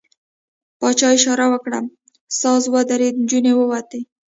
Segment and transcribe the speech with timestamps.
[0.79, 1.79] پاچا اشاره وکړه،
[2.39, 3.99] ساز ودرېد، نجونې ووتې.